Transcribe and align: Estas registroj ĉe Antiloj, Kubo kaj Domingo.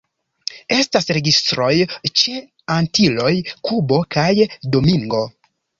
Estas 0.77 1.09
registroj 1.17 1.69
ĉe 2.23 2.35
Antiloj, 2.79 3.31
Kubo 3.71 4.05
kaj 4.19 4.29
Domingo. 4.77 5.27